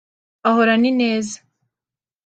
ahorana 0.47 0.85
ineza 0.93 1.37